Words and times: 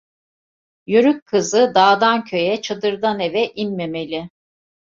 Yörük 0.85 1.25
kızı 1.25 1.71
dağdan 1.75 2.23
köye, 2.23 2.61
çadırdan 2.61 3.19
eve 3.19 3.53
inmemeli… 3.53 4.29